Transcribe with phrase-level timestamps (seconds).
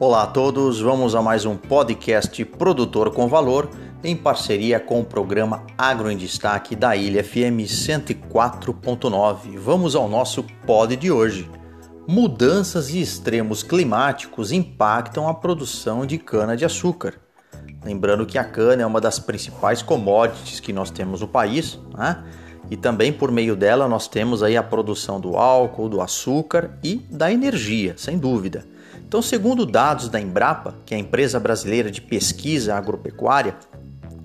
[0.00, 3.70] Olá a todos, vamos a mais um podcast Produtor com Valor
[4.02, 9.56] em parceria com o programa Agro em Destaque da Ilha FM 104.9.
[9.56, 11.48] Vamos ao nosso pod de hoje.
[12.08, 17.14] Mudanças e extremos climáticos impactam a produção de cana-de-açúcar.
[17.84, 22.24] Lembrando que a cana é uma das principais commodities que nós temos no país, né?
[22.68, 26.96] E também por meio dela nós temos aí a produção do álcool, do açúcar e
[27.08, 28.73] da energia, sem dúvida.
[29.14, 33.54] Então, segundo dados da Embrapa, que é a empresa brasileira de pesquisa agropecuária,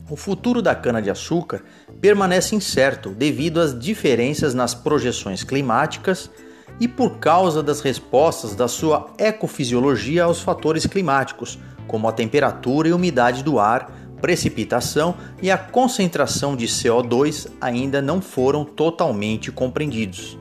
[0.09, 1.61] o futuro da cana-de-açúcar
[2.01, 6.31] permanece incerto devido às diferenças nas projeções climáticas
[6.79, 12.91] e por causa das respostas da sua ecofisiologia aos fatores climáticos, como a temperatura e
[12.91, 20.35] umidade do ar, precipitação e a concentração de CO2 ainda não foram totalmente compreendidos.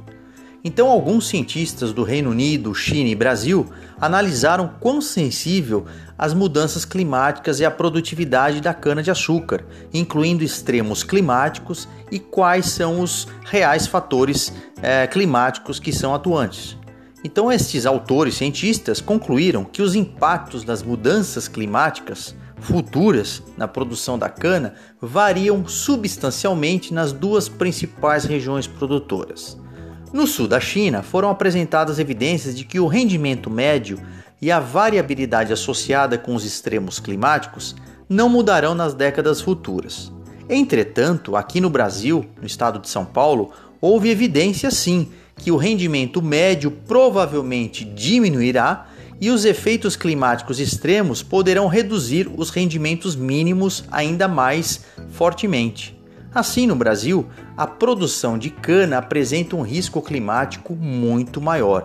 [0.65, 3.67] Então, alguns cientistas do Reino Unido, China e Brasil
[4.01, 5.87] analisaram quão sensível
[6.19, 13.29] as mudanças climáticas e a produtividade da cana-de-açúcar, incluindo extremos climáticos e quais são os
[13.45, 16.77] reais fatores é, climáticos que são atuantes.
[17.23, 24.29] Então, estes autores cientistas concluíram que os impactos das mudanças climáticas futuras na produção da
[24.29, 29.57] cana variam substancialmente nas duas principais regiões produtoras.
[30.13, 34.01] No sul da China, foram apresentadas evidências de que o rendimento médio
[34.41, 37.77] e a variabilidade associada com os extremos climáticos
[38.09, 40.11] não mudarão nas décadas futuras.
[40.49, 43.51] Entretanto, aqui no Brasil, no estado de São Paulo,
[43.81, 48.87] houve evidência sim que o rendimento médio provavelmente diminuirá
[49.21, 55.98] e os efeitos climáticos extremos poderão reduzir os rendimentos mínimos ainda mais fortemente.
[56.35, 57.27] Assim, no Brasil,
[57.57, 61.85] a produção de cana apresenta um risco climático muito maior.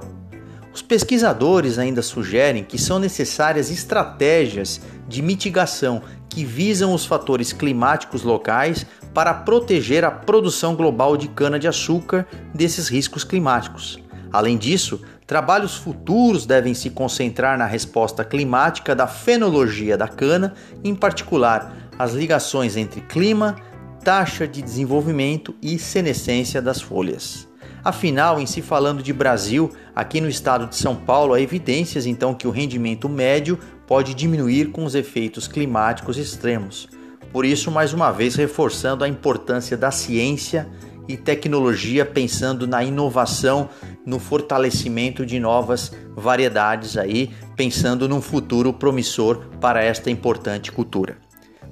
[0.74, 8.24] Os pesquisadores ainda sugerem que são necessárias estratégias de mitigação que visam os fatores climáticos
[8.24, 14.00] locais para proteger a produção global de cana-de-açúcar desses riscos climáticos.
[14.32, 20.96] Além disso, trabalhos futuros devem se concentrar na resposta climática da fenologia da cana, em
[20.96, 23.56] particular as ligações entre clima,
[24.04, 27.48] taxa de desenvolvimento e senescência das folhas.
[27.84, 32.34] Afinal, em se falando de Brasil, aqui no estado de São Paulo, há evidências então
[32.34, 36.88] que o rendimento médio pode diminuir com os efeitos climáticos extremos.
[37.32, 40.70] Por isso, mais uma vez, reforçando a importância da ciência
[41.08, 43.70] e tecnologia, pensando na inovação,
[44.06, 51.23] no fortalecimento de novas variedades aí, pensando num futuro promissor para esta importante cultura.